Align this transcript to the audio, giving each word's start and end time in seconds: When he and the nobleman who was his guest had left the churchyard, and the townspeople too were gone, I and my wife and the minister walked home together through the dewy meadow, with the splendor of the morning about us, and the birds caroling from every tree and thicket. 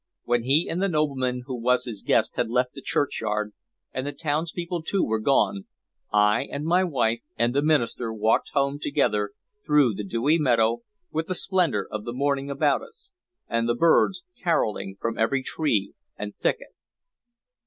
When 0.23 0.41
he 0.45 0.67
and 0.67 0.81
the 0.81 0.89
nobleman 0.89 1.43
who 1.45 1.55
was 1.55 1.85
his 1.85 2.01
guest 2.01 2.35
had 2.35 2.49
left 2.49 2.73
the 2.73 2.81
churchyard, 2.81 3.53
and 3.93 4.03
the 4.07 4.11
townspeople 4.11 4.81
too 4.81 5.03
were 5.05 5.19
gone, 5.19 5.65
I 6.11 6.45
and 6.51 6.65
my 6.65 6.83
wife 6.83 7.19
and 7.37 7.53
the 7.53 7.61
minister 7.61 8.11
walked 8.11 8.49
home 8.55 8.79
together 8.79 9.33
through 9.63 9.93
the 9.93 10.03
dewy 10.03 10.39
meadow, 10.39 10.81
with 11.11 11.27
the 11.27 11.35
splendor 11.35 11.87
of 11.91 12.03
the 12.03 12.13
morning 12.13 12.49
about 12.49 12.81
us, 12.81 13.11
and 13.47 13.69
the 13.69 13.75
birds 13.75 14.23
caroling 14.43 14.97
from 14.99 15.19
every 15.19 15.43
tree 15.43 15.93
and 16.17 16.35
thicket. 16.35 16.73